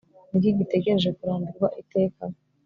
Ni 0.31 0.35
iki 0.39 0.51
gitegereje 0.59 1.09
kurambirwa 1.17 1.67
iteka 1.81 2.23